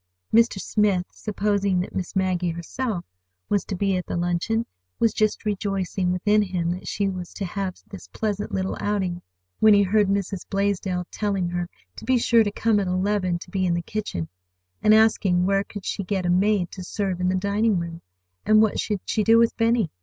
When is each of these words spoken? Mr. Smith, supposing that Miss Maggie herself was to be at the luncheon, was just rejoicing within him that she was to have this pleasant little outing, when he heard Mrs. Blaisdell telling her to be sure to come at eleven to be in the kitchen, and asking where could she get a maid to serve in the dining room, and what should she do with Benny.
Mr. 0.33 0.59
Smith, 0.59 1.05
supposing 1.11 1.79
that 1.79 1.93
Miss 1.93 2.15
Maggie 2.15 2.49
herself 2.49 3.05
was 3.49 3.63
to 3.65 3.75
be 3.75 3.95
at 3.95 4.07
the 4.07 4.17
luncheon, 4.17 4.65
was 4.97 5.13
just 5.13 5.45
rejoicing 5.45 6.11
within 6.11 6.41
him 6.41 6.71
that 6.71 6.87
she 6.87 7.07
was 7.07 7.31
to 7.35 7.45
have 7.45 7.75
this 7.87 8.07
pleasant 8.07 8.51
little 8.51 8.75
outing, 8.79 9.21
when 9.59 9.75
he 9.75 9.83
heard 9.83 10.07
Mrs. 10.07 10.43
Blaisdell 10.49 11.05
telling 11.11 11.49
her 11.49 11.69
to 11.97 12.03
be 12.03 12.17
sure 12.17 12.43
to 12.43 12.49
come 12.51 12.79
at 12.79 12.87
eleven 12.87 13.37
to 13.37 13.51
be 13.51 13.63
in 13.63 13.75
the 13.75 13.83
kitchen, 13.83 14.27
and 14.81 14.95
asking 14.95 15.45
where 15.45 15.63
could 15.63 15.85
she 15.85 16.03
get 16.03 16.25
a 16.25 16.31
maid 16.31 16.71
to 16.71 16.83
serve 16.83 17.21
in 17.21 17.29
the 17.29 17.35
dining 17.35 17.77
room, 17.77 18.01
and 18.43 18.59
what 18.59 18.79
should 18.79 19.01
she 19.05 19.23
do 19.23 19.37
with 19.37 19.55
Benny. 19.55 19.91